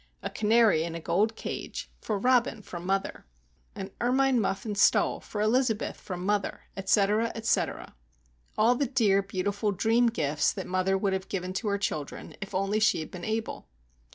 [0.23, 3.27] "A canary in a gold cage, for Robin from mother."
[3.75, 7.93] "An ermine muff and stole, for Elizabeth from mother," etc., etc.
[8.57, 12.55] All the dear, beautiful, dream gifts that mother would have given to her children, if
[12.55, 13.67] only she had been able!